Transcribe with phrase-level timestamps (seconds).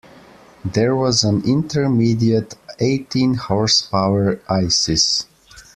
[0.65, 5.27] There was an intermediate eighteen horsepower Isis.